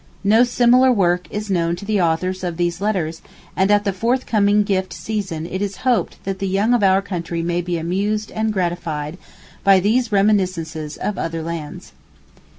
[0.23, 3.21] No similar work is known to the authors of these letters;
[3.55, 7.43] and at the forthcoming gift season it is hoped that the young of our country
[7.43, 9.19] may be amused and gratified
[9.63, 11.91] by these reminiscences of other lands.